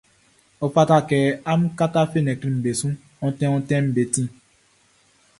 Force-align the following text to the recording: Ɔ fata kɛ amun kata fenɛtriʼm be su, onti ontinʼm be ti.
Ɔ 0.63 0.65
fata 0.73 0.97
kɛ 1.09 1.17
amun 1.49 1.71
kata 1.77 2.01
fenɛtriʼm 2.11 2.55
be 2.63 2.71
su, 2.79 2.87
onti 3.23 3.45
ontinʼm 3.55 3.85
be 3.95 4.03
ti. 4.13 4.23